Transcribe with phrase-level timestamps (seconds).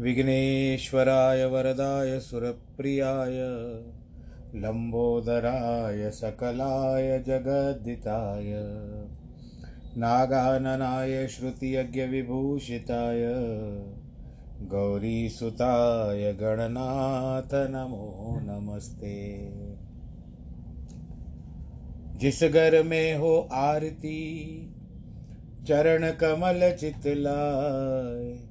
[0.00, 3.38] विघ्नेश्वराय वरदाय सुरप्रियाय
[4.54, 8.44] लम्बोदराय सकलाय जगद्दिताय,
[9.96, 13.20] नागाननाय श्रुतियज्ञविभूषिताय,
[14.66, 19.50] गौरीसुताय गणनाथ नमो नमस्ते।
[22.18, 24.36] जिस घर में हो आरती,
[25.68, 28.50] चरण कमल चितलाय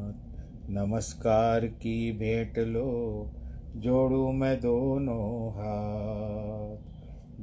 [0.73, 3.31] नमस्कार की भेंट लो,
[3.75, 6.77] जोड़ू मैं दोनों हाथ,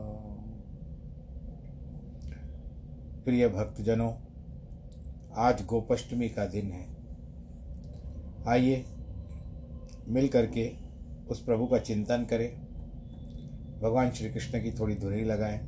[3.25, 4.13] प्रिय भक्तजनों,
[5.35, 6.87] आज गोपाष्टमी का दिन है।
[8.47, 8.85] आइए
[10.07, 10.71] मिल करके
[11.29, 12.55] उस प्रभु का चिंतन करें।
[13.81, 15.59] भगवान श्री कृष्ण की थोड़ी धुरी लगाएँ,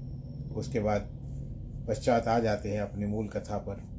[0.55, 1.01] उसके बाद
[1.87, 3.92] पश्चात आ जाते हैं अपनी मूल कथा पर।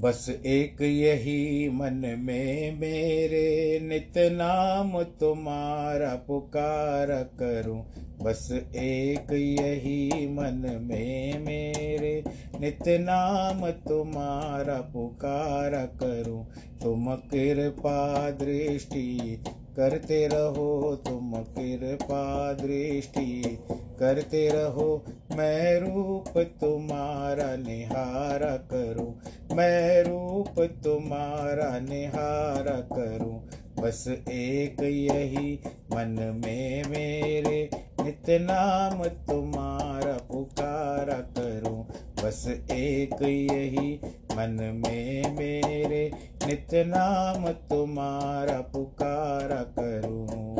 [0.00, 7.06] बस एक यही मन में मेरे नित नाम तुम्हारा पुकार
[7.42, 7.84] करूँ।
[8.22, 12.24] बस एक यही मन में मेरे
[12.60, 15.70] नित नाम तुम्हारा पुकार
[16.02, 16.44] करूँ।
[16.82, 19.44] तुम कृपा दृष्टि
[19.76, 25.04] करते रहो तुम कृपा दृष्टि। करते रहो,
[25.36, 29.20] मैं रूप तुम्हारा निहारा करूँ।
[29.56, 33.48] मैं रूप तुम्हारा निहारा करूँ।
[33.80, 37.70] बस एक यही, मन में मेरे
[38.04, 41.86] नित नाम तुम्हारा पुकारा करूँ।
[42.24, 44.00] बस एक यही,
[44.32, 50.54] मन में मेरे नित नाम तुम्हारा पुकारा करूँ।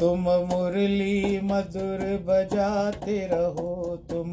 [0.00, 4.28] तुम मुरली मधुर बजाते रहो। तुम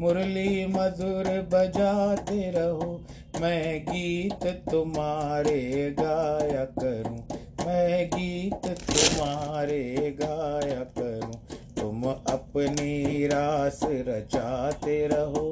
[0.00, 3.00] मुरली मधुर बजाते रहो।
[3.40, 7.18] मैं गीत तुम्हारे गाया करूँ।
[7.66, 11.32] मैं गीत तुम्हारे गाया करूँ।
[11.80, 15.49] तुम अपनी रास रचाते रहो।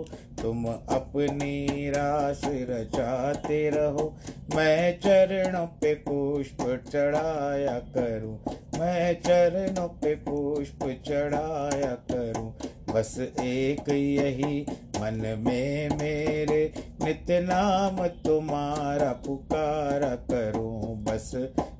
[0.58, 0.66] तुम
[0.96, 4.14] अपनी रास रचाते रहो।
[4.56, 6.62] मैं चरणों पे पुष्प
[6.92, 8.38] चढ़ाया करूँ।
[8.80, 12.52] मैं चरणों पे पुष्प चढ़ाया करूँ।
[12.94, 14.66] बस एक यही
[15.00, 16.72] मन में मेरे
[17.04, 21.34] नित्य नाम तुम्हारा पुकारा करूँ। बस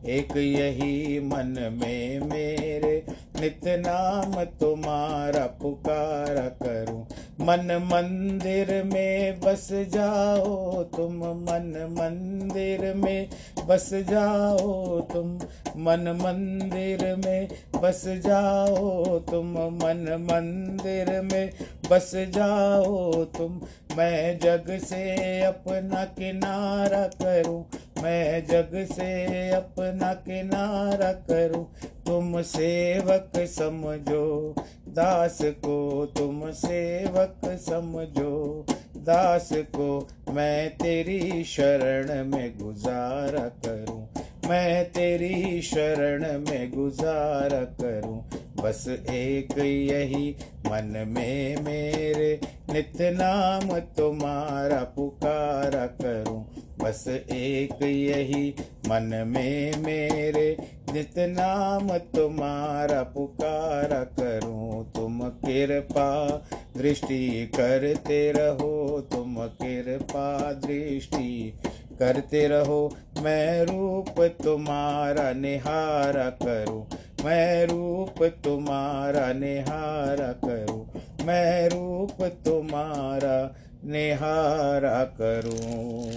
[0.06, 3.04] एक यही मन में मेरे
[3.40, 7.00] नित्य नाम तुम्हारा पुकारा करूँ।
[7.40, 13.29] मन मंदिर में बस जाओ तुम, मन मंदिर में
[13.69, 15.35] बस जाओ तुम,
[15.76, 17.49] मन मंदिर में
[17.82, 21.50] बस जाओ तुम, मन मंदिर में
[21.90, 23.61] बस जाओ तुम।
[23.96, 27.64] मैं जग से अपना किनारा करूँ,
[28.02, 31.67] मैं जग से अपना किनारा करूँ।
[32.08, 34.55] तुम सेवक समझो।
[34.88, 38.64] दास को तुम सेवक समझो।
[38.96, 44.08] दास को मैं तेरी शरण में गुजारा करूँ।
[44.48, 48.24] मैं तेरी शरण में गुजारा करूँ।
[48.64, 50.30] बस एक यही,
[50.66, 52.40] मन में मेरे
[52.72, 56.46] नित्य नाम तुम्हारा पुकारा करूँ।
[56.82, 58.54] बस एक यही,
[58.88, 60.56] मन में मेरे
[60.92, 66.28] नित्य नाम तुम्हारा पुकारा करूँ। तुम कृपा
[66.76, 71.58] दृष्टि करते रहो, तुम कृपा दृष्टि
[71.98, 76.86] करते रहो। मैं रूप तुम्हारा निहारा करूँ।
[77.24, 80.88] मैं रूप तुम्हारा निहारा करूँ।
[81.26, 86.12] मैं रूप तुम्हारा निहारा करूँ।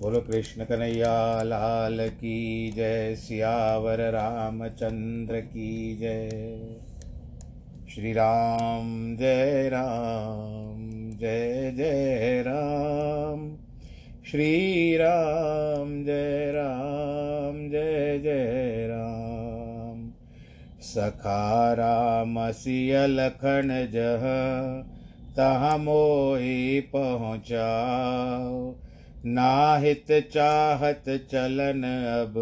[0.00, 6.28] बोलो कृष्ण कन्हैया, लाल की जय, सियावर रामचंद्र की जय।
[7.94, 13.63] श्री राम, जय राम, जय जय राम।
[14.30, 20.12] श्री राम जय राम, जय जय राम।
[20.80, 22.50] सखा राम
[23.06, 24.20] लखन जह,
[25.36, 25.78] तहाँ
[26.80, 28.74] पहुँचाओ।
[29.26, 31.82] नाहित चाहत चलन
[32.22, 32.34] अब,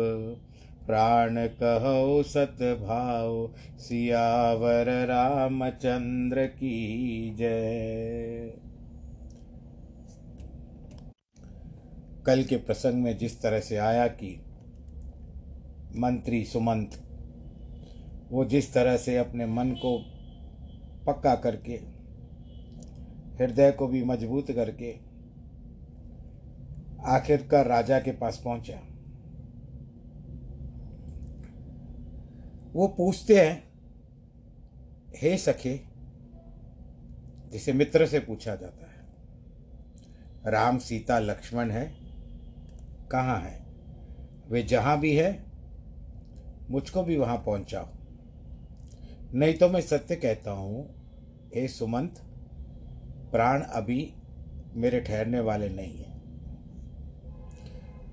[0.87, 8.72] प्राण कहो सत भाव। सियावर रामचंद्र की जय।
[12.27, 14.29] कल के प्रसंग में जिस तरह से आया कि
[15.97, 16.91] मंत्री सुमंत,
[18.31, 19.97] वो जिस तरह से अपने मन को
[21.07, 21.73] पक्का करके,
[23.37, 24.93] हृदय को भी मज़बूत करके
[27.07, 28.81] आखिरकार राजा के पास पहुँचा।
[32.73, 33.63] वो पूछते हैं,
[35.17, 35.81] हे सखे,
[37.53, 38.93] जिसे मित्र से पूछा जाता है,
[40.47, 42.02] राम सीता लक्ष्मण है
[43.13, 43.67] कहाँ है?
[44.49, 45.45] वे जहाँ भी है,
[46.71, 47.89] मुझको भी वहाँ पहुँचाओ।
[49.35, 50.95] नहीं तो मैं सत्य कहता हूँ,
[51.55, 52.15] हे सुमंत,
[53.33, 54.15] प्राण अभी
[54.75, 56.13] मेरे ठहरने वाले नहीं हैं।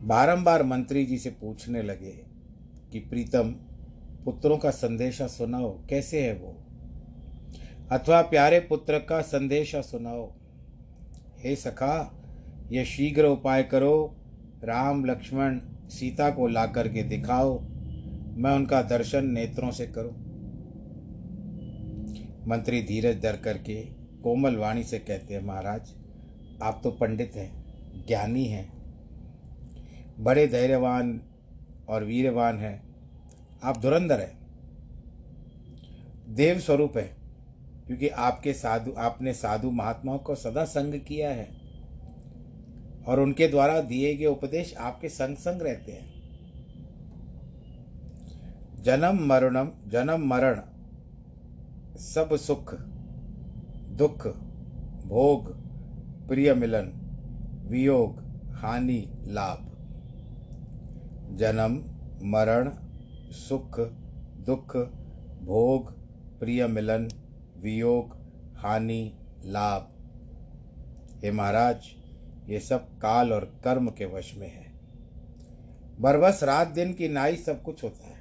[0.04, 2.26] बारंबार मंत्री जी से पूछने लगे
[2.92, 3.56] कि प्रीतम,
[4.26, 6.56] पुत्रों का संदेशा सुनाओ, कैसे है वो?
[7.92, 10.34] अथवा प्यारे पुत्र का संदेशा सुनाओ।
[11.40, 12.24] हे सखा,
[12.72, 14.16] यह शीघ्र उपाय करो
[14.64, 17.60] राम, लक्ष्मण, सीता को ला करके दिखाओ।
[18.38, 20.30] मैं उनका दर्शन नेत्रों से करूँ।
[22.48, 23.82] मंत्री धीरज धर करके
[24.24, 25.94] कोमल वाणी से कहते हैं, महाराज,
[26.64, 27.64] आप तो पंडित हैं,
[28.08, 28.80] ज्ञानी हैं।
[30.20, 31.22] बड़े धैर्यवान
[31.90, 32.96] और वीरवान हैं।
[33.64, 34.40] आप धुरंधर हैं।
[36.36, 37.16] देव स्वरूप है,
[37.88, 41.59] क्योंकि आपके साधु, आपने साधु महात्माओं को सदा संग किया है।
[43.10, 46.20] और उनके द्वारा दिए गए उपदेश आपके संग संग रहते हैं।
[48.84, 50.62] जन्म मरणम, जन्म मरण,
[51.98, 52.74] सब सुख,
[53.92, 54.28] दुख,
[55.06, 55.52] भोग,
[56.28, 56.92] प्रिय मिलन,
[57.70, 58.20] वियोग,
[58.54, 59.66] हानि, लाभ।
[61.38, 61.76] जन्म
[62.30, 62.72] मरण,
[63.32, 63.80] सुख,
[64.46, 64.78] दुख,
[65.44, 65.92] भोग,
[66.40, 67.10] प्रिय मिलन,
[67.58, 68.18] वियोग,
[68.58, 69.90] हानि, लाभ।
[71.24, 71.99] हे महाराज
[72.50, 74.72] ये सब काल और कर्म के वश में है।
[76.00, 78.20] बरबस रात दिन की नाई सब कुछ होता है।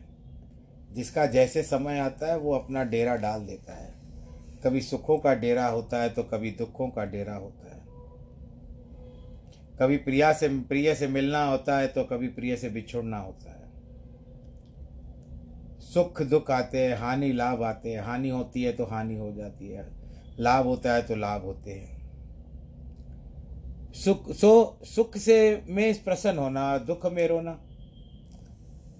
[0.92, 3.94] जिसका जैसे समय आता है, वो अपना डेरा डाल देता है।
[4.64, 7.82] कभी सुखों का डेरा होता है तो कभी दुखों का डेरा होता है।
[9.78, 13.58] कभी प्रिया से, प्रिय से मिलना होता है तो कभी प्रिय से बिछोड़ना होता है।
[15.80, 19.68] सुख दुख आते हैं, हानि लाभ आते हैं। हानि होती है तो हानि हो जाती
[19.68, 19.88] है।
[20.38, 21.97] लाभ होता है तो लाभ होते हैं।
[23.94, 27.64] सुख, सो, सुख से में प्रसन्न होना दुख में रोना।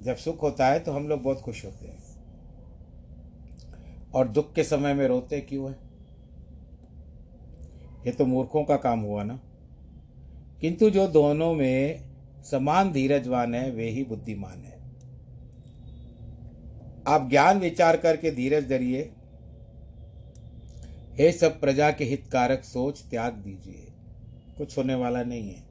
[0.02, 1.98] जब सुख होता है तो हम लोग बहुत खुश होते हैं।
[4.14, 5.76] और दुख के समय में रोते क्यों है?
[8.06, 9.40] ये तो मूर्खों का काम हुआ ना।
[10.60, 12.08] किंतु जो दोनों में
[12.50, 14.78] समान धीरजवान है, वे ही बुद्धिमान है।
[17.06, 19.12] आप ज्ञान विचार करके धीरज धरिए।
[21.12, 23.87] हे सब प्रजा के हितकारक सोच त्याग दीजिए।
[24.58, 25.68] कुछ होने वाला नहीं है।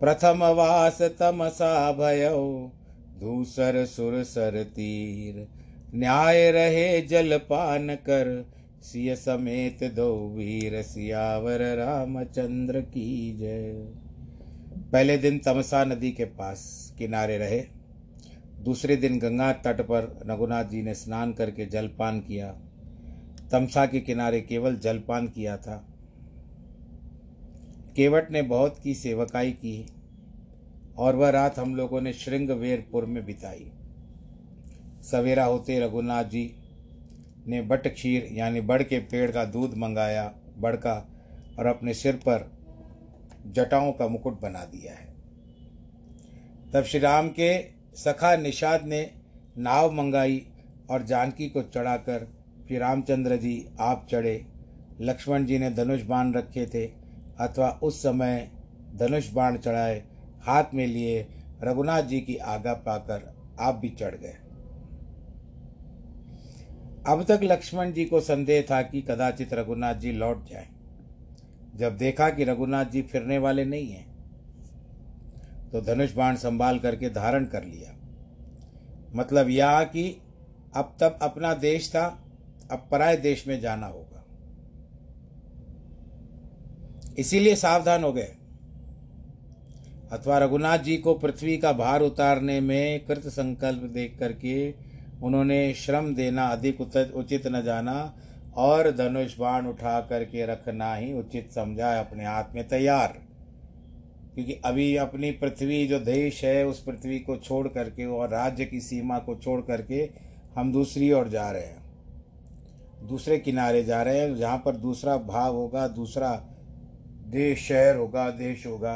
[0.00, 2.30] प्रथम वास तमसा भय
[3.20, 5.48] दूसर सुर सर तीर।
[5.94, 8.50] न्याय रहे जल पान कर,
[8.82, 13.72] सिय समेत दो वीर, सियावर रामचंद्र की जय।
[14.92, 17.64] पहले दिन तमसा नदी के पास किनारे रहे।
[18.60, 22.52] दूसरे दिन गंगा तट पर रघुनाथ जी ने स्नान करके जलपान किया।
[23.52, 25.91] तमसा के किनारे केवल जलपान किया था।
[27.96, 29.86] केवट ने बहुत की सेवकाई की
[30.98, 33.70] और वह रात हम लोगों ने श्रृंगवेरपुर में बिताई।
[35.02, 36.54] सवेरा होते रघुनाथ जी
[37.46, 40.94] ने बट खीर यानी बड़ के पेड़ का दूध मंगाया बड़ का
[41.58, 42.50] और अपने सिर पर
[43.46, 45.06] जटाओं का मुकुट बना दिया है।
[46.72, 47.62] तब श्री राम के
[47.96, 49.10] सखा निषाद ने
[49.58, 50.46] नाव मंगाई
[50.90, 52.28] और जानकी को चढ़ाकर
[52.68, 54.46] फिर रामचंद्र जी आप चढ़े।
[55.00, 57.01] लक्ष्मण जी ने धनुष बाण रखे थे।
[57.40, 58.50] अथवा उस समय
[58.94, 60.02] धनुष बाण चढ़ाए,
[60.42, 61.26] हाथ में लिए,
[61.62, 64.36] रघुनाथ जी की आज्ञा पाकर आप भी चढ़ गए।
[67.06, 70.68] अब तक लक्ष्मण जी को संदेह था कि कदाचित रघुनाथ जी लौट जाए।
[71.76, 74.10] जब देखा कि रघुनाथ जी फिरने वाले नहीं हैं
[75.70, 77.94] तो धनुष बाण संभाल करके धारण कर लिया।
[79.16, 80.04] मतलब यह कि
[80.76, 82.06] अब तब अपना देश था,
[82.70, 84.11] अब पराय देश में जाना होगा।
[87.18, 88.32] इसीलिए सावधान हो गए।
[90.12, 94.74] अथवा रघुनाथ जी को पृथ्वी का भार उतारने में कृत संकल्प देख करके
[95.22, 96.80] उन्होंने श्रम देना अधिक
[97.14, 98.16] उचित न जाना
[98.56, 103.18] और धनुष बाण उठा करके रखना ही उचित समझा, अपने हाथ में तैयार।
[104.34, 108.80] क्योंकि अभी अपनी पृथ्वी जो देश है, उस पृथ्वी को छोड़ करके और राज्य की
[108.80, 110.10] सीमा को छोड़ करके
[110.56, 111.82] हम दूसरी ओर जा रहे हैं।
[113.08, 116.48] दूसरे किनारे जा रहे हैं, जहाँ पर दूसरा भाव होगा, दूसरा
[117.32, 118.94] देश शहर होगा, देश होगा।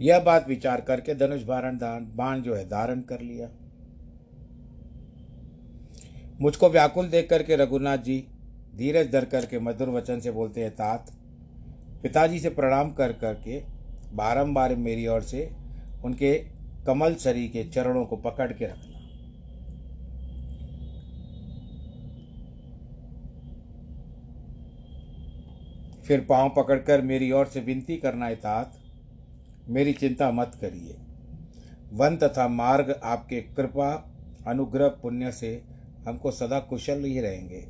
[0.00, 1.78] यह बात विचार करके धनुष बारण
[2.16, 3.48] बाण जो है धारण कर लिया।
[6.40, 8.18] मुझको व्याकुल देख करके रघुनाथ जी
[8.76, 11.10] धीरज धर करके मधुर वचन से बोलते हैं, तात,
[12.02, 13.62] पिताजी से प्रणाम कर करके
[14.14, 15.50] बारंबार मेरी ओर से
[16.04, 16.34] उनके
[16.86, 18.97] कमल सरी के चरणों को पकड़ के रखना।
[26.08, 28.78] फिर पाँव पकड़कर मेरी ओर से विनती करना तात
[29.68, 30.96] मेरी चिंता मत करिए।
[31.92, 33.90] वन तथा मार्ग आपके कृपा,
[34.46, 35.50] अनुग्रह, पुण्य से
[36.06, 37.60] हमको सदा कुशल ही रहेंगे।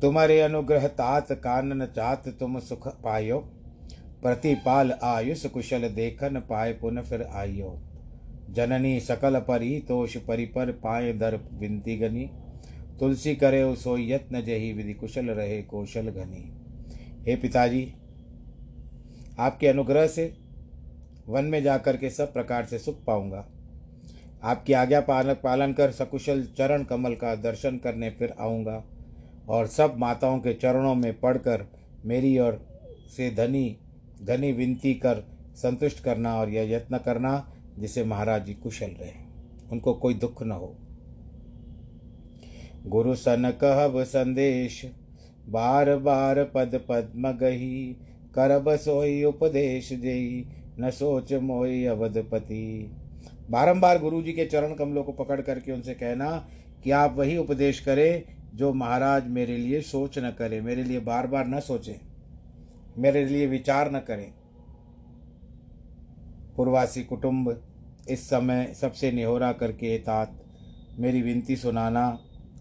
[0.00, 3.38] तुम्हारे अनुग्रह तात कानन चात तुम सुख पायो,
[4.22, 7.78] प्रतिपाल आयुष कुशल देखन पाए पुन फिर आयो
[8.50, 12.30] जननी सकल परी, तोष परिपर पाए दर विनती गनी।
[13.00, 16.52] तुलसी करे सो यत्न जही, विधि कुशल रहे कौशल घनी।
[17.26, 17.94] हे पिताजी,
[19.38, 20.36] आपके अनुग्रह से
[21.28, 23.48] वन में जाकर के सब प्रकार से सुख पाऊँगा।
[24.42, 28.84] आपकी आज्ञा पालन पालन कर सकुशल चरण कमल का दर्शन करने फिर आऊँगा
[29.48, 31.66] और सब माताओं के चरणों में पढ़कर
[32.04, 32.66] मेरी और
[33.16, 33.76] से धनी
[34.22, 35.24] धनी विनती कर
[35.56, 39.12] संतुष्ट करना और यह यत्न करना जिसे महाराज जी कुशल रहे।
[39.72, 40.76] उनको कोई दुख न हो।
[42.86, 44.80] गुरु सन कहब संदेश,
[45.48, 47.96] बार बार पद पद्म गही,
[48.34, 50.44] करब सोई उपदेश देई
[50.80, 52.90] न सोच मोई अवधपति
[53.50, 56.30] बारंबार गुरु जी के चरण कमलों को पकड़ करके उनसे कहना
[56.84, 58.22] कि आप वही उपदेश करें
[58.54, 61.94] जो महाराज मेरे लिए सोच न करें, मेरे लिए बार बार न सोचें,
[62.98, 64.32] मेरे लिए विचार न करें।
[66.56, 67.62] पूर्वासी कुटुंब,
[68.10, 70.38] इस समय सबसे निहोरा करके तात,
[70.98, 72.18] मेरी विनती सुनाना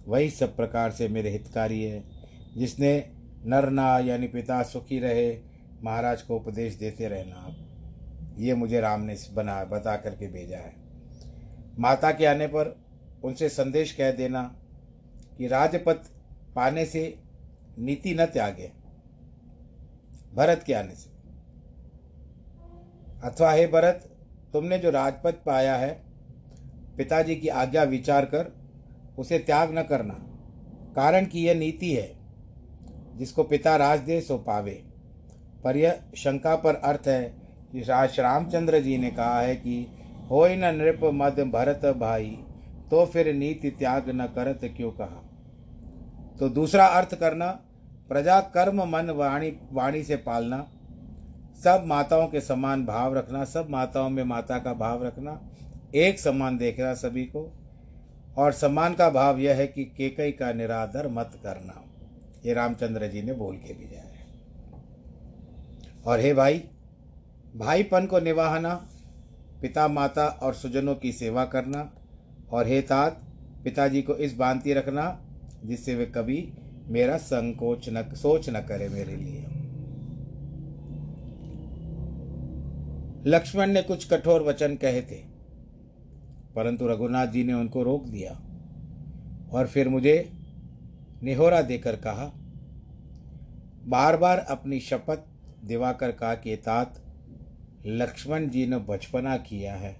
[0.07, 2.03] वही सब प्रकार से मेरे हितकारी है।
[2.57, 3.11] जिसने
[3.45, 5.37] नरना यानी पिता सुखी रहे,
[5.83, 10.75] महाराज को उपदेश देते रहना। आप ये मुझे राम ने बना, बता करके भेजा है।
[11.79, 12.75] माता के आने पर
[13.23, 14.43] उनसे संदेश कह देना
[15.37, 16.11] कि राजपथ
[16.55, 17.19] पाने से
[17.79, 18.71] नीति न त्यागे,
[20.33, 21.09] भरत के आने से।
[23.23, 24.09] अथवा हे भरत,
[24.53, 26.01] तुमने जो राजपथ पाया है,
[26.97, 28.60] पिताजी की आज्ञा विचार कर
[29.17, 30.13] उसे त्याग न करना,
[30.95, 32.11] कारण कि यह नीति है,
[33.17, 34.81] जिसको पिता राज दे सो पावे
[35.63, 37.23] पर यह शंका पर अर्थ है
[37.71, 39.85] कि रामचंद्र जी ने कहा है कि
[40.31, 42.37] हो न नृप मद भरत भाई
[42.91, 45.21] तो फिर नीति त्याग न करत क्यों कहा?
[46.39, 47.47] तो दूसरा अर्थ करना,
[48.09, 50.57] प्रजा कर्म मन वाणी वाणी से पालना,
[51.63, 55.39] सब माताओं के समान भाव रखना, सब माताओं में माता का भाव रखना,
[55.95, 57.43] एक समान देखना सभी को
[58.37, 61.85] और सम्मान का भाव यह है कि केकई का निरादर मत करना।
[62.45, 64.25] ये रामचंद्र जी ने बोल के भेजा है।
[66.05, 66.63] और हे भाई,
[67.55, 68.87] भाईपन को निवाहना
[69.61, 71.93] पिता माता और सुजनों की सेवा करना,
[72.51, 73.21] और हे तात,
[73.63, 75.21] पिताजी को इस बांति रखना,
[75.65, 76.53] जिससे वे कभी
[76.87, 79.45] मेरा संकोच न, सोच न करे मेरे लिए।
[83.25, 85.30] लक्ष्मण ने कुछ कठोर वचन कहे थे।
[86.55, 88.31] परंतु रघुनाथ जी ने उनको रोक दिया
[89.53, 90.31] और फिर मुझे
[91.23, 92.31] निहोरा देकर कहा
[93.85, 95.23] बार बार अपनी शपथ
[95.65, 97.01] दिवाकर कहा कि तात
[97.85, 99.95] लक्ष्मण जी ने बचपना किया है,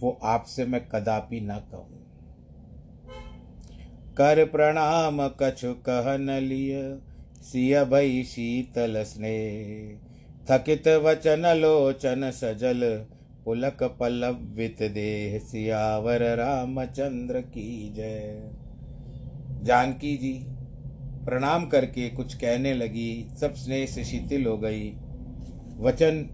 [0.00, 2.02] वो आपसे मैं कदापि न कहूँ।
[4.16, 6.98] कर प्रणाम, कछु कह न लिय,
[7.42, 9.38] सिय भई शीतल स्ने
[10.50, 12.82] थकित वचन लोचन सजल
[13.46, 18.50] पुलक पल्लवित देह सियावर रामचंद्र की जय।
[19.62, 20.32] जानकी जी
[21.24, 24.90] प्रणाम करके कुछ कहने लगी, सब स्नेह से शिथिल हो गई।
[25.78, 26.24] वचन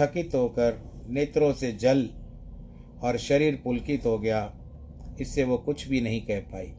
[0.00, 2.08] थकित होकर नेत्रों से जल
[3.02, 4.52] और शरीर पुलकित हो गया,
[5.20, 6.72] इससे वो कुछ भी नहीं कह पाई।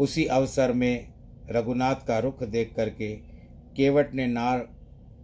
[0.00, 1.08] उसी अवसर में
[1.50, 3.14] रघुनाथ का रुख देख करके
[3.76, 4.58] केवट ने नार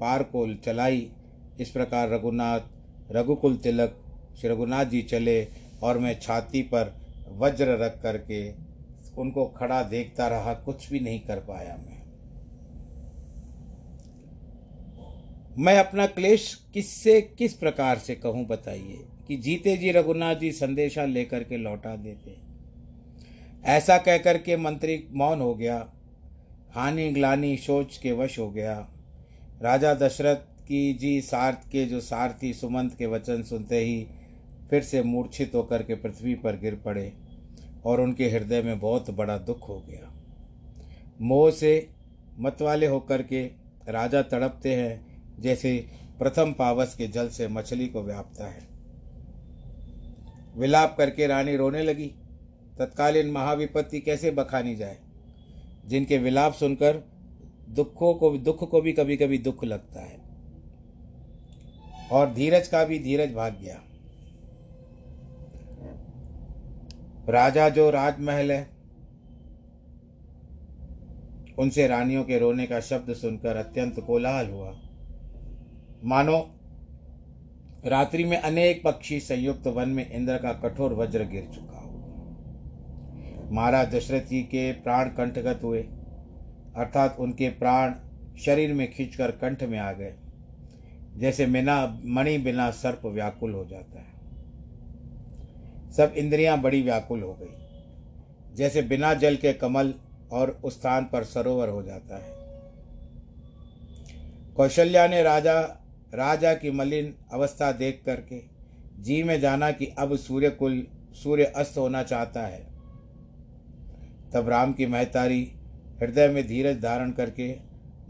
[0.01, 1.09] पार को चलाई।
[1.61, 2.61] इस प्रकार रघुनाथ
[3.13, 3.97] रघुकुल तिलक
[4.41, 5.47] श्री रघुनाथ जी चले
[5.83, 6.93] और मैं छाती पर
[7.39, 8.51] वज्र रख करके
[9.19, 11.99] उनको खड़ा देखता रहा, कुछ भी नहीं कर पाया मैं।
[15.59, 21.05] मैं अपना क्लेश किससे, किस प्रकार से कहूँ बताइए कि जीते जी रघुनाथ जी संदेशा
[21.05, 22.37] लेकर के लौटा देते।
[23.65, 25.77] ऐसा कहकर के मंत्री मौन हो गया,
[26.75, 28.75] हानि ग्लानी सोच के वश हो गया।
[29.63, 34.07] राजा दशरथ की जी सार्थ के जो सारथी सुमंत के वचन सुनते ही
[34.71, 37.13] फिर से मूर्छित होकर के पृथ्वी पर गिर पड़े
[37.85, 40.15] और उनके हृदय में बहुत बड़ा दुख हो गया।
[41.21, 41.89] मोह से
[42.39, 43.45] मतवाले होकर के
[43.89, 45.87] राजा तड़पते हैं, जैसे
[46.19, 48.69] प्रथम पावस के जल से मछली को व्यापता है।
[50.57, 52.15] विलाप करके रानी रोने लगी,
[52.79, 54.99] तत्कालीन महाविपत्ति कैसे बखानी जाए?
[55.87, 57.01] जिनके विलाप सुनकर
[57.69, 60.20] दुखों को, दुख को भी कभी कभी दुख लगता है।
[62.13, 63.81] और धीरज का भी धीरज भाग गया।
[67.29, 68.71] राजा जो राजमहल है,
[71.59, 74.75] उनसे रानियों के रोने का शब्द सुनकर अत्यंत कोलाहल हुआ।
[76.05, 76.39] मानो,
[77.87, 81.91] रात्रि में अनेक पक्षी संयुक्त वन में इंद्र का कठोर वज्र गिर चुका हो।
[83.53, 85.83] महाराज दशरथ जी के प्राण कंठगत हुए,
[86.77, 87.95] अर्थात उनके प्राण
[88.39, 90.15] शरीर में खींचकर कंठ में आ गए।
[91.17, 94.11] जैसे बिना, मणि बिना सर्प व्याकुल हो जाता है।
[95.93, 97.57] सब इंद्रियाँ बड़ी व्याकुल हो गई।
[98.55, 99.95] जैसे बिना जल के कमल
[100.33, 102.41] और उस स्थान पर सरोवर हो जाता है।
[104.55, 105.61] कौशल्या ने राजा
[106.15, 108.43] राजा की मलिन अवस्था देख करके
[109.03, 112.67] जी में जाना कि अब सूर्य कुल सूर्य अस्त होना चाहता है।
[114.33, 115.53] तब राम की महतारी
[116.01, 117.57] हृदय में धीरज धारण करके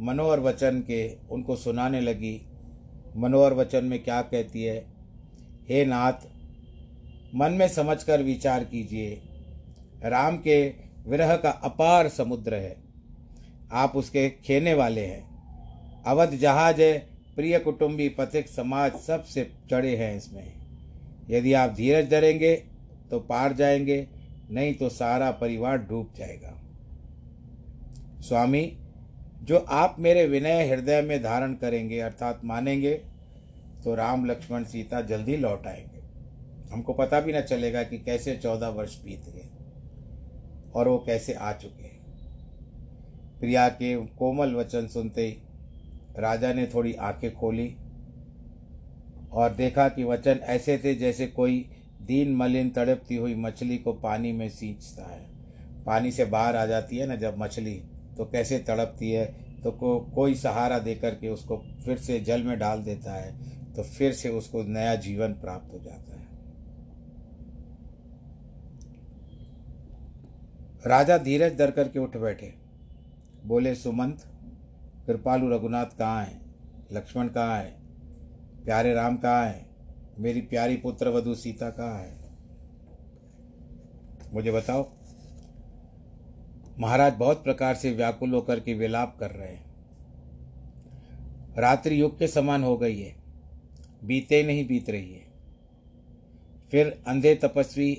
[0.00, 2.49] मनोहर वचन के उनको सुनाने लगी
[3.16, 4.84] मनोहर वचन में क्या कहती है?
[5.68, 6.12] हे नाथ,
[7.34, 9.22] मन में समझकर विचार कीजिए।
[10.04, 10.74] राम के
[11.06, 12.76] विरह का अपार समुद्र है।
[13.72, 15.30] आप उसके खेने वाले हैं।
[16.06, 16.98] अवध जहाज़ है,
[17.36, 20.52] प्रिय कुटुंबी पथिक समाज सबसे चढ़े हैं इसमें।
[21.30, 22.64] यदि आप धीरज धरेंगे
[23.10, 24.08] तो पार जाएँगे,
[24.50, 26.62] नहीं तो सारा परिवार डूब जाएगा।
[28.20, 28.79] स्वामी
[29.42, 32.94] जो आप मेरे विनय हृदय में धारण करेंगे, अर्थात मानेंगे
[33.84, 36.00] तो राम, लक्ष्मण, सीता जल्दी लौट आएँगे।
[36.72, 39.48] हमको पता भी ना चलेगा कि कैसे चौदह वर्ष बीत गए
[40.74, 41.98] और वो कैसे आ चुके हैं।
[43.40, 45.36] प्रिया के कोमल वचन सुनते ही
[46.18, 47.76] राजा ने थोड़ी आँखें खोली
[49.32, 51.70] और देखा कि वचन ऐसे थे जैसे कोई
[52.02, 55.26] दीन मलिन तड़पती हुई मछली को पानी में सींचता है।
[55.84, 57.82] पानी से बाहर आ जाती है ना जब मछली
[58.20, 59.26] तो कैसे तड़पती है?
[59.62, 63.32] तो को, कोई सहारा देकर के उसको फिर से जल में डाल देता है
[63.74, 66.28] तो फिर से उसको नया जीवन प्राप्त हो जाता है।
[70.86, 72.54] राजा धीरज दर करके उठ बैठे।
[73.46, 74.20] बोले, सुमंत,
[75.06, 76.54] कृपालु रघुनाथ कहाँ हैं?
[76.92, 77.76] लक्ष्मण कहाँ है?
[78.64, 79.66] प्यारे राम कहाँ है?
[80.18, 82.18] मेरी प्यारी पुत्र वधु सीता कहाँ है?
[84.32, 84.99] मुझे बताओ
[86.80, 89.64] महाराज बहुत प्रकार से व्याकुल होकर के विलाप कर रहे हैं।
[91.58, 93.14] रात्रि युग के समान हो गई है।
[94.04, 95.26] बीते नहीं बीत रही है।
[96.70, 97.92] फिर अंधे तपस्वी,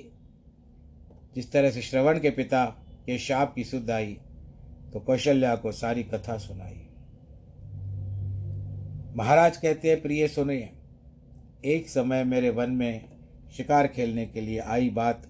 [1.34, 2.64] जिस तरह से श्रवण के पिता
[3.06, 4.18] के शाप की सुध आई
[4.92, 6.78] तो कौशल्या को सारी कथा सुनाई।
[9.16, 10.70] महाराज कहते हैं, प्रिय सुनिए,
[11.64, 13.04] एक समय मेरे वन में
[13.56, 15.26] शिकार खेलने के लिए आई बात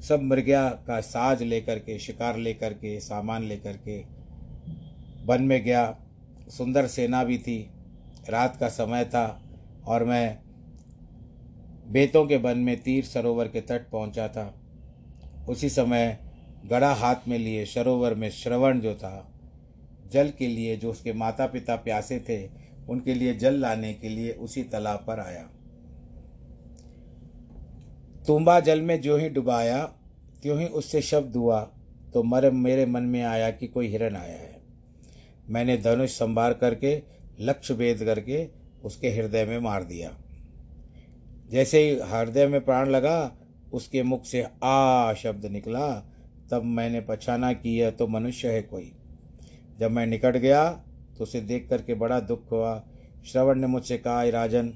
[0.00, 4.04] सब मृग्या का साज लेकर के, शिकार लेकर के, सामान लेकर के,
[5.24, 5.98] वन में गया।
[6.48, 7.70] सुंदर सेना भी थी,
[8.30, 9.42] रात का समय था,
[9.86, 10.38] और मैं
[11.92, 14.60] बेतों के वन में तीर सरोवर के तट पहुँचा था।
[15.48, 16.18] उसी समय
[16.66, 19.32] गड़ा हाथ में लिए सरोवर में श्रवण जो था,
[20.12, 22.50] जल के लिए जो उसके माता पिता प्यासे थे,
[22.88, 25.50] उनके लिए जल लाने के लिए उसी तालाब पर आया।
[28.26, 29.82] तुम्बा जल में जो ही डुबाया,
[30.42, 31.60] त्यों ही उससे शब्द हुआ
[32.14, 34.60] तो मर मेरे मन में आया कि कोई हिरण आया है।
[35.48, 36.96] मैंने धनुष संभार करके,
[37.40, 38.46] लक्ष्य भेद करके
[38.84, 40.10] उसके हृदय में मार दिया।
[41.50, 43.36] जैसे ही हृदय में प्राण लगा,
[43.72, 45.88] उसके मुख से आ शब्द निकला,
[46.50, 48.92] तब मैंने पछाना की है तो मनुष्य है कोई।
[49.80, 50.68] जब मैं निकट गया
[51.18, 52.82] तो उसे देख करके बड़ा दुख हुआ।
[53.26, 54.72] श्रवण ने मुझसे कहा राजन,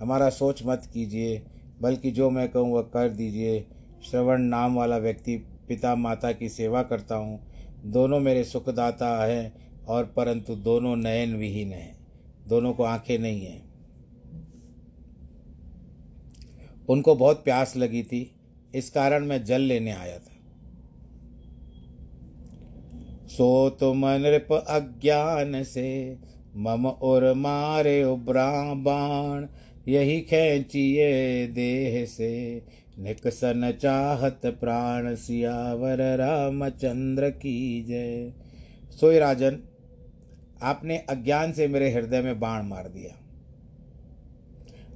[0.00, 1.42] हमारा सोच मत कीजिए।
[1.80, 3.66] बल्कि जो मैं कहूँ, वह कर दीजिए।
[4.10, 7.40] श्रवण नाम वाला व्यक्ति पिता माता की सेवा करता हूँ।
[7.84, 11.98] दोनों मेरे सुखदाता हैं और परंतु दोनों नयन विहीन हैं।
[12.48, 13.74] दोनों को आँखें नहीं हैं।
[16.88, 18.34] उनको बहुत प्यास लगी थी।
[18.74, 20.30] इस कारण मैं जल लेने आया था।
[23.26, 26.18] सो तुम नृप अज्ञान से
[26.56, 29.46] मम और मारे बाण
[29.88, 32.62] यही खेचिए देह से।
[32.98, 38.32] निकसन चाहत प्राण सियावर रामचंद्र की जय।
[38.90, 39.58] सोई राजन,
[40.62, 43.20] आपने अज्ञान से मेरे हृदय में बाण मार दिया।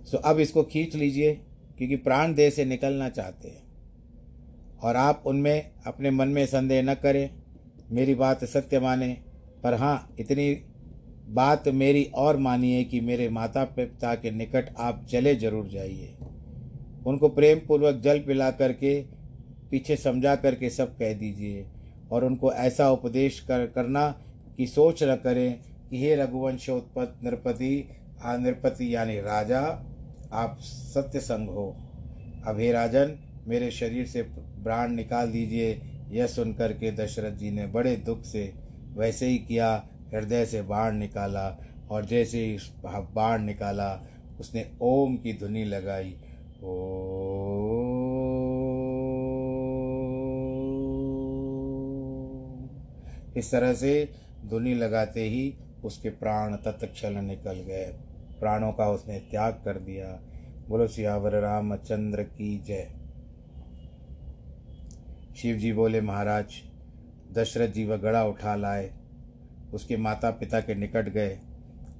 [0.04, 1.40] सो अब इसको खींच लीजिए,
[1.78, 3.62] क्योंकि प्राण देह से निकलना चाहते हैं।
[4.82, 7.30] और आप उनमें अपने मन में संदेह न करें,
[7.90, 9.16] मेरी बात सत्य माने,
[9.62, 10.54] पर हाँ इतनी
[11.28, 16.14] बात मेरी और मानिए कि मेरे माता पिता के निकट आप चले ज़रूर जाइए।
[17.06, 19.00] उनको प्रेम पूर्वक जल पिला करके,
[19.70, 21.66] पीछे समझा करके सब कह दीजिए
[22.12, 24.08] और उनको ऐसा उपदेश कर, करना
[24.56, 25.60] कि सोच न करें
[25.90, 27.88] कि हे रघुवंशोत्पत नृपति,
[28.22, 29.60] आ नृपति यानी राजा,
[30.32, 31.68] आप सत्य संग हो।
[32.46, 33.16] अब हे राजन,
[33.48, 38.52] मेरे शरीर से प्राण निकाल दीजिए। यह सुनकर के दशरथ जी ने बड़े दुख से
[38.96, 39.70] वैसे ही किया
[40.14, 41.58] हृदय से बाण निकाला
[41.90, 44.00] और जैसे ही बाण निकाला,
[44.40, 46.16] उसने ओम की धुनी लगाई।
[46.62, 47.08] ओ
[53.36, 54.12] इस तरह से
[54.46, 57.98] धुनी लगाते ही उसके प्राण तत्क्षण निकल गए।
[58.40, 60.20] प्राणों का उसने त्याग कर दिया।
[60.68, 62.90] बोलो, सियावर रामचंद्र की जय।
[65.36, 66.46] शिव जी बोले, महाराज,
[67.32, 68.97] दशरथ जी वह गड़ा उठा लाए।
[69.74, 71.38] उसके माता पिता के निकट गए।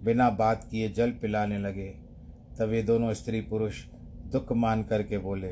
[0.05, 1.89] बिना बात किए जल पिलाने लगे।
[2.59, 3.85] तब ये दोनों स्त्री पुरुष
[4.33, 5.49] दुख मान करके बोले,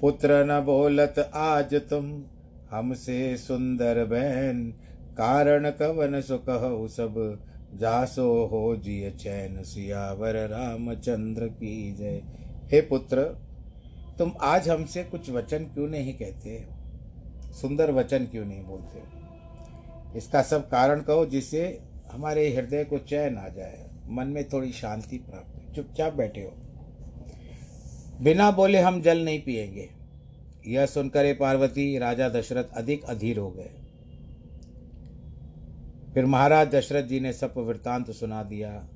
[0.00, 2.22] पुत्र न बोलत आज तुम
[2.70, 4.62] हमसे सुंदर बहन।
[5.18, 7.14] कारण कवन सुख हो सब,
[7.74, 12.22] जासो हो जिय चैन। सियावर रामचंद्र की जय।
[12.72, 13.22] हे पुत्र,
[14.18, 16.64] तुम आज हमसे कुछ वचन क्यों नहीं कहते?
[17.52, 19.19] सुंदर वचन क्यों नहीं बोलते?
[20.16, 21.80] इसका सब कारण कहो जिससे
[22.12, 26.52] हमारे हृदय को चैन आ जाए, मन में थोड़ी शांति प्राप्त हो। चुपचाप बैठे हो।
[28.20, 29.88] बिना बोले हम जल नहीं पिएँगे
[30.66, 33.70] यह सुनकर पार्वती, राजा दशरथ अधिक अधीर हो गए।
[36.14, 38.88] फिर महाराज दशरथ जी ने सब वृत्तांत सुना दिया,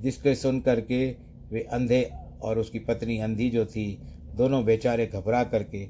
[0.00, 1.16] जिसके सुन करके
[1.50, 3.98] वे अंधे और उसकी पत्नी अंधी जो थी,
[4.34, 5.86] दोनों बेचारे घबरा करके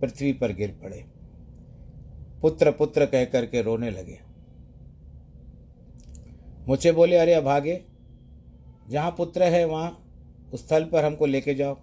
[0.00, 1.04] पृथ्वी पर गिर पड़े।
[2.46, 4.20] पुत्र पुत्र कह करके रोने लगे।
[6.68, 7.84] मुझे बोले, अरे अभागे
[8.88, 10.04] जहाँ पुत्र है, वहाँ
[10.54, 11.74] उस स्थल पर हमको लेके जाओ।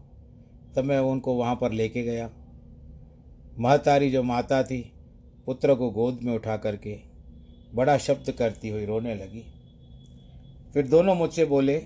[0.76, 2.30] तब मैं उनको वहाँ पर लेके गया।
[3.60, 4.94] महतारी जो माता थी,
[5.46, 7.00] पुत्र को गोद में उठा करके
[7.76, 9.46] बड़ा शब्द करती हुई रोने लगी।
[10.74, 11.80] फिर दोनों मुझसे बोले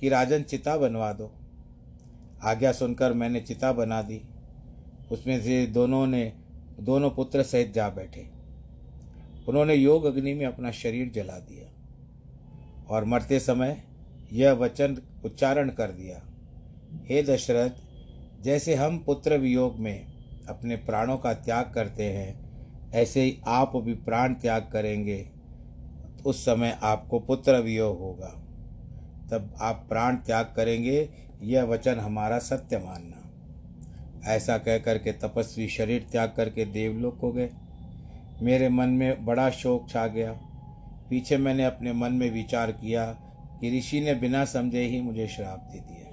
[0.00, 1.32] कि, राजन, चिता बनवा दो।
[2.42, 4.22] आज्ञा सुनकर मैंने चिता बना दी।
[5.12, 6.37] उसमें से दोनों ने
[6.80, 8.26] दोनों पुत्र सहित जा बैठे।
[9.48, 11.68] उन्होंने योग अग्नि में अपना शरीर जला दिया
[12.90, 13.82] और मरते समय
[14.32, 16.22] यह वचन उच्चारण कर दिया,
[17.08, 17.70] हे दशरथ,
[18.42, 20.06] जैसे हम पुत्र वियोग में
[20.48, 25.30] अपने प्राणों का त्याग करते हैं, ऐसे ही आप भी प्राण त्याग करेंगे।
[26.26, 28.28] उस समय आपको पुत्र वियोग होगा।
[29.30, 31.08] तब आप प्राण त्याग करेंगे,
[31.42, 33.17] यह वचन हमारा सत्य मानना।
[34.26, 37.50] ऐसा कह करके तपस्वी शरीर त्याग करके देवलोक हो गए।
[38.42, 40.32] मेरे मन में बड़ा शोक छा गया।
[41.10, 43.06] पीछे मैंने अपने मन में विचार किया
[43.60, 46.06] कि ऋषि ने बिना समझे ही मुझे श्राप दे दिया।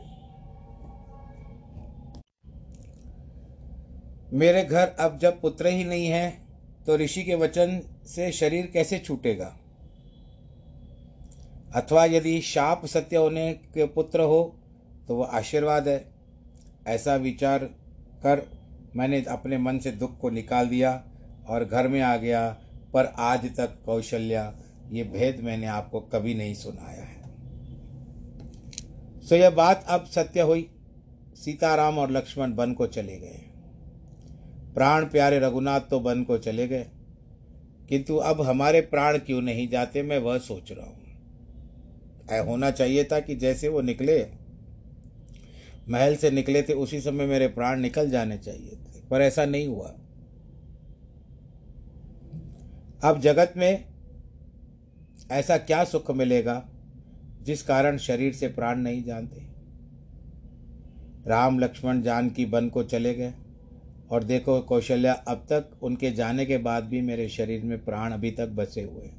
[4.33, 6.29] मेरे घर अब जब पुत्र ही नहीं है
[6.87, 9.55] तो ऋषि के वचन से शरीर कैसे छूटेगा?
[11.75, 14.43] अथवा यदि शाप सत्य होने के पुत्र हो
[15.07, 16.03] तो वह आशीर्वाद है।
[16.87, 17.69] ऐसा विचार
[18.25, 18.41] कर
[18.95, 21.03] मैंने अपने मन से दुख को निकाल दिया
[21.47, 22.57] और घर में आ गया।
[22.93, 24.55] पर आज तक कौशल्या,
[24.91, 27.25] ये भेद मैंने आपको कभी नहीं सुनाया है।
[29.21, 30.69] सो यह बात अब सत्य हुई।
[31.35, 33.41] सीताराम और लक्ष्मण वन को चले गए।
[34.73, 36.85] प्राण प्यारे रघुनाथ तो वन को चले गए।
[37.89, 41.05] किंतु अब हमारे प्राण क्यों नहीं जाते, मैं वह सोच रहा हूँ।
[42.47, 44.44] होना चाहिए था कि जैसे वो निकले
[45.89, 49.67] महल से निकले थे, उसी समय मेरे प्राण निकल जाने चाहिए थे। पर ऐसा नहीं
[49.67, 49.95] हुआ।
[53.03, 53.85] अब जगत में
[55.31, 56.63] ऐसा क्या सुख मिलेगा
[57.41, 59.41] जिस कारण शरीर से प्राण नहीं जानते?
[61.27, 63.33] राम लक्ष्मण जान की बन को चले गए,
[64.11, 68.31] और देखो कौशल्या, अब तक उनके जाने के बाद भी मेरे शरीर में प्राण अभी
[68.31, 69.09] तक बसे हुए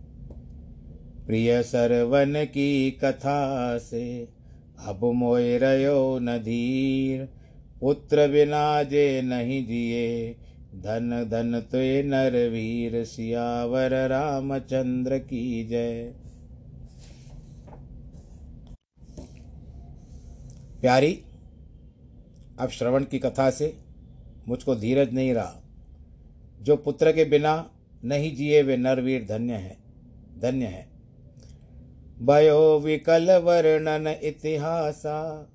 [1.27, 4.29] प्रिय सरवन की कथा से
[4.79, 7.29] अब मोय रयो नधीर,
[7.81, 10.37] पुत्र बिना जे नहीं जिए।
[10.75, 16.15] धन धन तुय नर वीर, सियावर रामचंद्र की जय।
[20.81, 21.23] प्यारी,
[22.59, 23.79] अब श्रवण की कथा से
[24.49, 25.63] मुझको धीरज नहीं रहा।
[26.63, 27.71] जो पुत्र के बिना
[28.05, 29.77] नहीं जिए, वे नरवीर धन्य है
[30.39, 30.96] धन्य है।
[32.23, 35.49] भयो विकल वर्णन इतिहासा,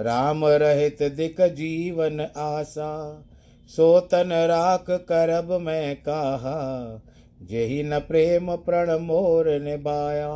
[0.00, 3.24] राम रहित दिक जीवन आसा।
[3.68, 7.00] सोतन राख करब मैं कहा,
[7.42, 10.30] जेहि न प्रेम प्रण मोर निभाया।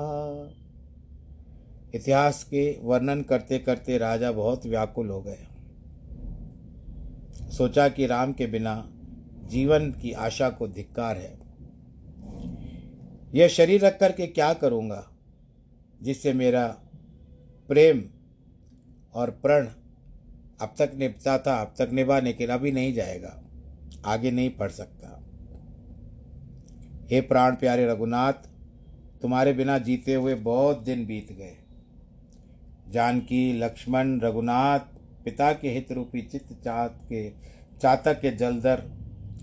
[1.94, 5.38] इतिहास के वर्णन करते करते राजा बहुत व्याकुल हो गए।
[7.50, 8.90] सोचा कि राम के बिना
[9.44, 11.38] जीवन की आशा को धिक्कार है।
[13.34, 15.10] यह शरीर रख कर के क्या करूँगा?
[16.02, 16.66] जिससे मेरा
[17.68, 18.04] प्रेम
[19.14, 19.68] और प्रण
[20.60, 23.42] अब तक निभता था, अब तक निभा, लेकिन अभी नहीं जाएगा,
[24.04, 25.22] आगे नहीं पढ़ सकता।
[27.10, 28.32] हे प्राण प्यारे रघुनाथ,
[29.22, 31.56] तुम्हारे बिना जीते हुए बहुत दिन बीत गए।
[32.88, 34.80] जानकी, लक्ष्मण, रघुनाथ,
[35.24, 37.30] पिता के हित रूपी चित्त चात के,
[37.80, 38.82] चातक के जलधर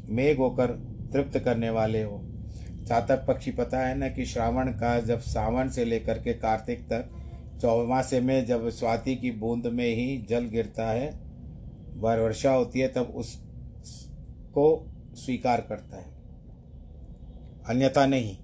[0.09, 0.71] मेघ होकर
[1.13, 2.22] तृप्त करने वाले हो।
[2.93, 7.09] चातक पक्षी, पता है ना कि श्रावण का जब सावन से लेकर के कार्तिक तक,
[7.61, 11.09] चौमासे में जब स्वाति की बूंद में ही जल गिरता है
[11.95, 16.05] वर्षा होती है, तब उसको स्वीकार करता है।
[17.67, 18.37] अन्यथा नहीं।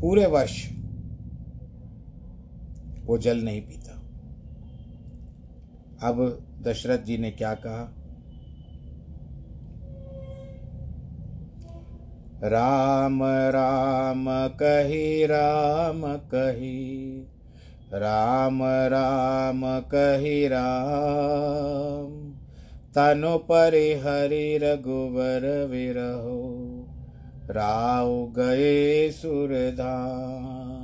[0.00, 0.70] पूरे वर्ष
[3.04, 3.92] वो जल नहीं पीता।
[6.08, 7.98] अब दशरथ जी ने क्या कहा?
[12.44, 17.08] राम राम कही राम कही,
[17.94, 22.32] राम राम कही, राम।
[22.94, 26.68] तनु परिहरि रघुवर विरहो
[27.50, 30.82] राव गए सुरधाम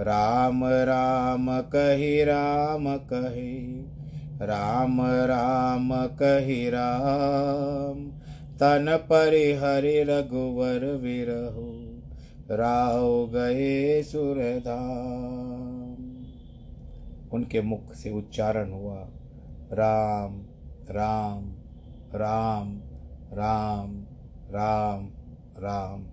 [0.00, 3.86] राम राम कही राम कही,
[4.42, 8.21] राम राम कही, राम।
[8.62, 11.92] तन परिहरि रघुवर विरहु।
[12.56, 16.20] राव गए सुरधाम।
[17.32, 19.08] उनके मुख से उच्चारण हुआ,
[19.72, 20.46] राम
[20.90, 21.54] राम
[22.14, 22.82] राम
[23.32, 24.06] राम
[24.50, 25.10] राम
[25.58, 26.06] राम।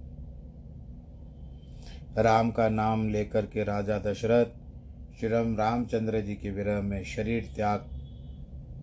[2.21, 4.45] राम का नाम लेकर के राजा दशरथ
[5.19, 7.89] श्री रामचंद्र जी के विरह में शरीर त्याग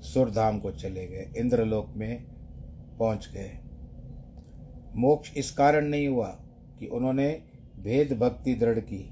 [0.03, 2.36] सुरधाम को चले गए। इंद्रलोक में
[2.99, 3.51] पहुँच गए।
[4.97, 6.29] मोक्ष इस कारण नहीं हुआ
[6.79, 7.29] कि उन्होंने
[7.79, 9.03] भेद भक्ति दृढ़ की,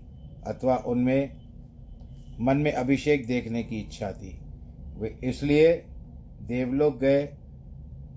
[0.47, 1.37] अथवा उनमें
[2.41, 4.39] मन में अभिषेक देखने की इच्छा थी।
[4.99, 5.73] वे इसलिए
[6.43, 7.23] देवलोक गए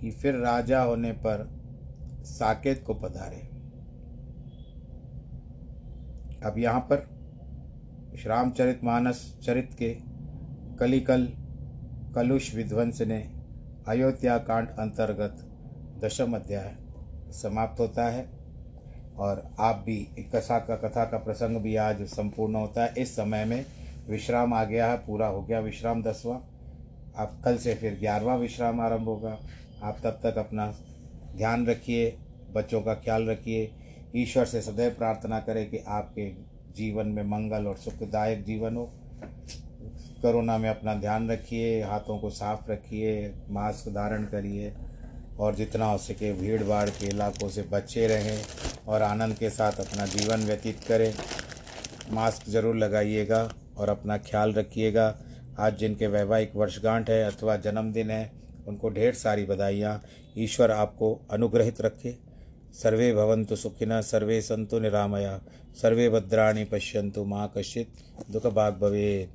[0.01, 1.47] कि फिर राजा होने पर
[2.25, 3.45] साकेत को पधारे।
[6.45, 7.07] अब यहाँ पर
[8.17, 9.89] श्रामचरित मानस चरित के
[10.79, 11.27] कलिकल
[12.15, 13.19] कलुष विध्वंस ने
[13.87, 15.43] अयोध्या कांड अंतर्गत
[16.03, 16.75] दशम अध्याय
[17.31, 18.29] समाप्त होता है
[19.17, 19.97] और आप भी
[20.35, 23.65] कथा का कथा का प्रसंग भी आज संपूर्ण होता है। इस समय में
[24.09, 26.37] विश्राम आ गया है, पूरा हो गया विश्राम दसवां।
[27.17, 29.37] आप कल से फिर ग्यारहवा विश्राम आरंभ होगा।
[29.83, 30.73] आप तब तक अपना
[31.35, 32.17] ध्यान रखिए,
[32.51, 33.71] बच्चों का ख्याल रखिए,
[34.15, 36.31] ईश्वर से सदैव प्रार्थना करें कि आपके
[36.75, 38.91] जीवन में मंगल और सुखदायक जीवन हो।
[40.21, 44.73] कोरोना में अपना ध्यान रखिए, हाथों को साफ़ रखिए, मास्क धारण करिए।
[45.39, 49.79] और जितना हो सके भीड़ भाड़ के इलाकों से बचे रहें और आनंद के साथ
[49.79, 51.13] अपना जीवन व्यतीत करें,
[52.11, 55.15] मास्क ज़रूर लगाइएगा और अपना ख्याल रखिएगा।
[55.59, 58.31] आज जिनके वैवाहिक वर्षगांठ है अथवा जन्मदिन है,
[58.67, 60.01] उनको ढेर सारी बधाइयाँ।
[60.37, 62.17] ईश्वर आपको अनुग्रहित रखे।
[62.73, 65.39] सर्वे भवन्तु सुखिन सर्वे संतु निरामया।
[65.81, 69.29] सर्वे भद्राणि पश्यंतु माँ कश्चित्। दुःखभाग् भवे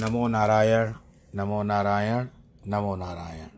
[0.00, 0.92] नमो नारायण
[1.34, 2.26] नमो नारायण
[2.68, 3.55] नमो नारायण।